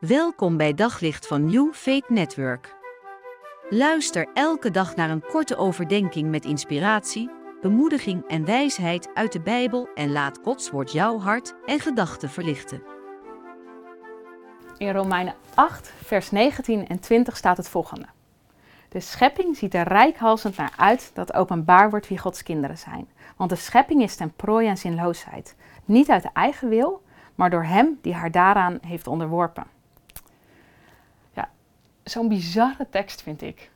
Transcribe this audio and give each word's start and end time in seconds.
Welkom 0.00 0.56
bij 0.56 0.74
Daglicht 0.74 1.26
van 1.26 1.44
New 1.44 1.72
Faith 1.72 2.08
Network. 2.08 2.74
Luister 3.68 4.28
elke 4.34 4.70
dag 4.70 4.96
naar 4.96 5.10
een 5.10 5.22
korte 5.26 5.56
overdenking 5.56 6.30
met 6.30 6.44
inspiratie, 6.44 7.30
bemoediging 7.60 8.28
en 8.28 8.44
wijsheid 8.44 9.10
uit 9.14 9.32
de 9.32 9.40
Bijbel 9.40 9.88
en 9.94 10.12
laat 10.12 10.38
Gods 10.42 10.70
woord 10.70 10.92
jouw 10.92 11.18
hart 11.18 11.54
en 11.66 11.80
gedachten 11.80 12.30
verlichten. 12.30 12.82
In 14.76 14.92
Romeinen 14.92 15.34
8, 15.54 15.92
vers 16.04 16.30
19 16.30 16.88
en 16.88 17.00
20 17.00 17.36
staat 17.36 17.56
het 17.56 17.68
volgende. 17.68 18.06
De 18.88 19.00
schepping 19.00 19.56
ziet 19.56 19.74
er 19.74 19.88
rijkhalsend 19.88 20.56
naar 20.56 20.72
uit 20.76 21.10
dat 21.14 21.34
openbaar 21.34 21.90
wordt 21.90 22.08
wie 22.08 22.18
Gods 22.18 22.42
kinderen 22.42 22.78
zijn. 22.78 23.08
Want 23.36 23.50
de 23.50 23.56
schepping 23.56 24.02
is 24.02 24.16
ten 24.16 24.32
prooi 24.32 24.66
aan 24.66 24.76
zinloosheid. 24.76 25.56
Niet 25.84 26.10
uit 26.10 26.32
eigen 26.32 26.68
wil, 26.68 27.02
maar 27.34 27.50
door 27.50 27.64
Hem 27.64 27.98
die 28.02 28.14
haar 28.14 28.30
daaraan 28.30 28.78
heeft 28.82 29.06
onderworpen. 29.06 29.78
Zo'n 32.10 32.28
bizarre 32.28 32.88
tekst 32.88 33.22
vind 33.22 33.42
ik. 33.42 33.70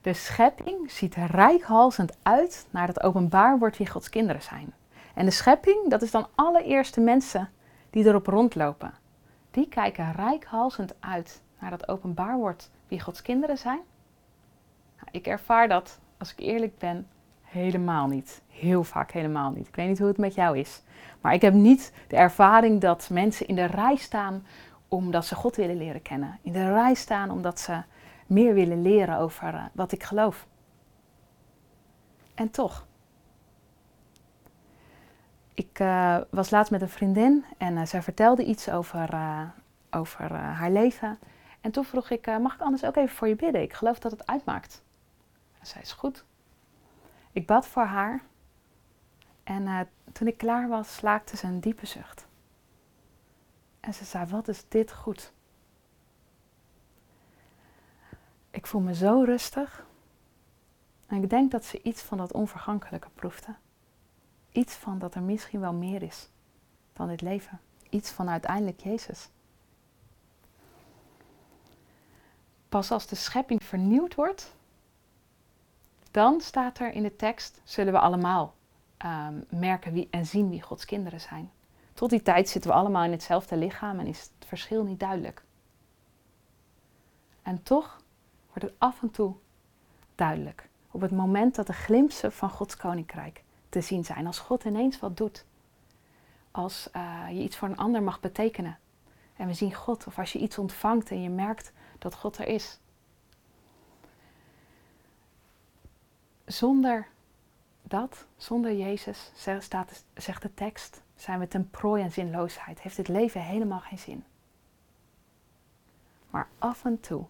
De 0.00 0.12
schepping 0.12 0.90
ziet 0.90 1.14
rijkhalsend 1.14 2.16
uit 2.22 2.66
naar 2.70 2.86
dat 2.86 3.02
openbaar 3.02 3.58
wordt 3.58 3.76
wie 3.76 3.86
Gods 3.86 4.08
kinderen 4.08 4.42
zijn. 4.42 4.72
En 5.14 5.24
de 5.24 5.30
schepping, 5.30 5.90
dat 5.90 6.02
is 6.02 6.10
dan 6.10 6.26
allereerst 6.34 6.94
de 6.94 7.00
mensen 7.00 7.50
die 7.90 8.04
erop 8.04 8.26
rondlopen. 8.26 8.94
Die 9.50 9.68
kijken 9.68 10.12
rijkhalsend 10.12 10.94
uit 11.00 11.42
naar 11.58 11.70
dat 11.70 11.88
openbaar 11.88 12.36
wordt 12.36 12.70
wie 12.88 13.00
Gods 13.00 13.22
kinderen 13.22 13.58
zijn. 13.58 13.80
Nou, 14.96 15.08
ik 15.10 15.26
ervaar 15.26 15.68
dat, 15.68 15.98
als 16.18 16.32
ik 16.32 16.38
eerlijk 16.38 16.78
ben, 16.78 17.08
helemaal 17.42 18.06
niet. 18.06 18.42
Heel 18.48 18.84
vaak 18.84 19.10
helemaal 19.10 19.50
niet. 19.50 19.68
Ik 19.68 19.76
weet 19.76 19.88
niet 19.88 19.98
hoe 19.98 20.08
het 20.08 20.18
met 20.18 20.34
jou 20.34 20.58
is. 20.58 20.82
Maar 21.20 21.34
ik 21.34 21.42
heb 21.42 21.54
niet 21.54 21.92
de 22.08 22.16
ervaring 22.16 22.80
dat 22.80 23.08
mensen 23.10 23.46
in 23.46 23.54
de 23.54 23.66
rij 23.66 23.96
staan 23.96 24.46
omdat 24.96 25.26
ze 25.26 25.34
God 25.34 25.56
willen 25.56 25.76
leren 25.76 26.02
kennen. 26.02 26.38
In 26.42 26.52
de 26.52 26.72
rij 26.72 26.94
staan 26.94 27.30
omdat 27.30 27.60
ze 27.60 27.82
meer 28.26 28.54
willen 28.54 28.82
leren 28.82 29.18
over 29.18 29.54
uh, 29.54 29.64
wat 29.72 29.92
ik 29.92 30.02
geloof. 30.02 30.46
En 32.34 32.50
toch. 32.50 32.86
Ik 35.54 35.78
uh, 35.80 36.18
was 36.30 36.50
laatst 36.50 36.72
met 36.72 36.82
een 36.82 36.88
vriendin 36.88 37.44
en 37.58 37.76
uh, 37.76 37.84
zij 37.84 38.02
vertelde 38.02 38.44
iets 38.44 38.68
over, 38.70 39.18
over 39.90 40.32
haar 40.32 40.70
leven. 40.70 41.18
En 41.60 41.70
toen 41.70 41.84
vroeg 41.84 42.10
ik, 42.10 42.26
mag 42.26 42.54
ik 42.54 42.60
anders 42.60 42.84
ook 42.84 42.96
even 42.96 43.16
voor 43.16 43.28
je 43.28 43.36
bidden? 43.36 43.62
Ik 43.62 43.72
geloof 43.72 43.98
dat 43.98 44.10
het 44.12 44.26
uitmaakt. 44.26 44.82
En 45.58 45.66
zij 45.66 45.82
is 45.82 45.92
goed. 45.92 46.24
Ik 47.32 47.46
bad 47.46 47.66
voor 47.66 47.84
haar. 47.84 48.22
En 49.44 49.88
toen 50.12 50.26
ik 50.26 50.38
klaar 50.38 50.68
was, 50.68 50.94
slaakte 50.94 51.36
ze 51.36 51.46
een 51.46 51.60
diepe 51.60 51.86
zucht. 51.86 52.26
En 53.82 53.94
ze 53.94 54.04
zei: 54.04 54.26
Wat 54.26 54.48
is 54.48 54.64
dit 54.68 54.92
goed? 54.92 55.32
Ik 58.50 58.66
voel 58.66 58.80
me 58.80 58.94
zo 58.94 59.22
rustig. 59.22 59.86
En 61.06 61.22
ik 61.22 61.30
denk 61.30 61.50
dat 61.50 61.64
ze 61.64 61.82
iets 61.82 62.02
van 62.02 62.18
dat 62.18 62.32
onvergankelijke 62.32 63.08
proefde. 63.14 63.54
Iets 64.52 64.74
van 64.74 64.98
dat 64.98 65.14
er 65.14 65.22
misschien 65.22 65.60
wel 65.60 65.72
meer 65.72 66.02
is 66.02 66.28
dan 66.92 67.08
dit 67.08 67.20
leven. 67.20 67.60
Iets 67.90 68.10
van 68.10 68.28
uiteindelijk 68.28 68.80
Jezus. 68.80 69.28
Pas 72.68 72.90
als 72.90 73.06
de 73.06 73.16
schepping 73.16 73.64
vernieuwd 73.64 74.14
wordt, 74.14 74.54
dan 76.10 76.40
staat 76.40 76.78
er 76.78 76.92
in 76.92 77.02
de 77.02 77.16
tekst: 77.16 77.60
zullen 77.64 77.92
we 77.92 77.98
allemaal 77.98 78.54
um, 79.04 79.44
merken 79.48 79.92
wie, 79.92 80.08
en 80.10 80.26
zien 80.26 80.50
wie 80.50 80.62
Gods 80.62 80.84
kinderen 80.84 81.20
zijn. 81.20 81.50
Tot 82.02 82.10
die 82.10 82.22
tijd 82.22 82.48
zitten 82.48 82.70
we 82.70 82.76
allemaal 82.76 83.04
in 83.04 83.10
hetzelfde 83.10 83.56
lichaam 83.56 83.98
en 83.98 84.06
is 84.06 84.20
het 84.20 84.48
verschil 84.48 84.84
niet 84.84 85.00
duidelijk. 85.00 85.42
En 87.42 87.62
toch 87.62 88.02
wordt 88.46 88.62
het 88.62 88.74
af 88.78 89.02
en 89.02 89.10
toe 89.10 89.34
duidelijk. 90.14 90.68
Op 90.90 91.00
het 91.00 91.10
moment 91.10 91.54
dat 91.54 91.66
de 91.66 91.72
glimpsen 91.72 92.32
van 92.32 92.50
Gods 92.50 92.76
koninkrijk 92.76 93.42
te 93.68 93.80
zien 93.80 94.04
zijn. 94.04 94.26
Als 94.26 94.38
God 94.38 94.64
ineens 94.64 94.98
wat 94.98 95.16
doet. 95.16 95.44
Als 96.50 96.88
uh, 96.96 97.24
je 97.28 97.42
iets 97.42 97.56
voor 97.56 97.68
een 97.68 97.76
ander 97.76 98.02
mag 98.02 98.20
betekenen. 98.20 98.78
En 99.36 99.46
we 99.46 99.54
zien 99.54 99.74
God. 99.74 100.06
Of 100.06 100.18
als 100.18 100.32
je 100.32 100.38
iets 100.38 100.58
ontvangt 100.58 101.10
en 101.10 101.22
je 101.22 101.30
merkt 101.30 101.72
dat 101.98 102.14
God 102.14 102.38
er 102.38 102.46
is. 102.46 102.80
Zonder 106.44 107.08
dat, 107.92 108.26
zonder 108.36 108.74
Jezus, 108.74 109.30
zegt 110.14 110.42
de 110.42 110.54
tekst, 110.54 111.02
zijn 111.14 111.38
we 111.38 111.48
ten 111.48 111.70
prooi 111.70 112.02
aan 112.02 112.10
zinloosheid. 112.10 112.80
Heeft 112.80 112.96
het 112.96 113.08
leven 113.08 113.40
helemaal 113.40 113.80
geen 113.80 113.98
zin. 113.98 114.24
Maar 116.30 116.48
af 116.58 116.84
en 116.84 117.00
toe, 117.00 117.24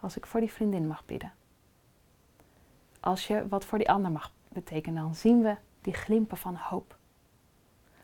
als 0.00 0.16
ik 0.16 0.26
voor 0.26 0.40
die 0.40 0.52
vriendin 0.52 0.86
mag 0.86 1.04
bidden, 1.04 1.32
als 3.00 3.26
je 3.26 3.48
wat 3.48 3.64
voor 3.64 3.78
die 3.78 3.90
ander 3.90 4.10
mag 4.10 4.32
betekenen, 4.48 5.02
dan 5.02 5.14
zien 5.14 5.42
we 5.42 5.56
die 5.80 5.94
glimpen 5.94 6.36
van 6.36 6.54
hoop. 6.54 6.96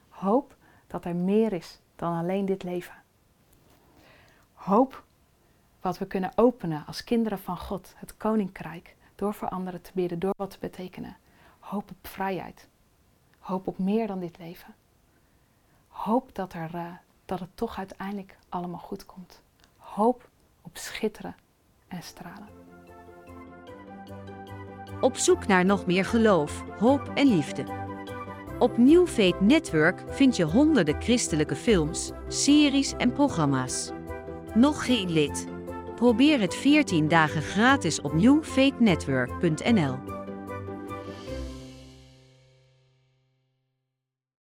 Hoop 0.08 0.56
dat 0.86 1.04
er 1.04 1.16
meer 1.16 1.52
is 1.52 1.80
dan 1.96 2.18
alleen 2.18 2.44
dit 2.44 2.62
leven. 2.62 2.94
Hoop 4.52 5.04
wat 5.80 5.98
we 5.98 6.06
kunnen 6.06 6.32
openen 6.34 6.86
als 6.86 7.04
kinderen 7.04 7.38
van 7.38 7.58
God, 7.58 7.92
het 7.96 8.16
koninkrijk, 8.16 8.96
door 9.14 9.34
voor 9.34 9.48
anderen 9.48 9.82
te 9.82 9.90
bidden, 9.94 10.18
door 10.18 10.34
wat 10.36 10.50
te 10.50 10.58
betekenen. 10.60 11.16
Hoop 11.64 11.90
op 11.90 12.06
vrijheid. 12.06 12.68
Hoop 13.38 13.66
op 13.66 13.78
meer 13.78 14.06
dan 14.06 14.20
dit 14.20 14.38
leven. 14.38 14.74
Hoop 15.88 16.34
dat, 16.34 16.52
er, 16.52 16.70
uh, 16.74 16.92
dat 17.24 17.40
het 17.40 17.56
toch 17.56 17.78
uiteindelijk 17.78 18.36
allemaal 18.48 18.78
goed 18.78 19.06
komt. 19.06 19.42
Hoop 19.76 20.28
op 20.62 20.76
schitteren 20.76 21.36
en 21.88 22.02
stralen. 22.02 22.48
Op 25.00 25.16
zoek 25.16 25.46
naar 25.46 25.64
nog 25.64 25.86
meer 25.86 26.04
geloof, 26.04 26.64
hoop 26.78 27.10
en 27.14 27.26
liefde. 27.26 27.64
Op 28.58 28.76
New 28.76 29.06
Faith 29.06 29.40
Network 29.40 30.04
vind 30.08 30.36
je 30.36 30.44
honderden 30.44 31.02
christelijke 31.02 31.56
films, 31.56 32.10
series 32.28 32.92
en 32.92 33.12
programma's. 33.12 33.90
Nog 34.54 34.84
geen 34.84 35.10
lid? 35.10 35.46
Probeer 35.94 36.40
het 36.40 36.54
14 36.54 37.08
dagen 37.08 37.42
gratis 37.42 38.00
op 38.00 38.12
newfaithnetwork.nl. 38.12 40.13